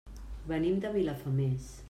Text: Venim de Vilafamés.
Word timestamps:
Venim 0.51 0.79
de 0.87 0.93
Vilafamés. 0.97 1.71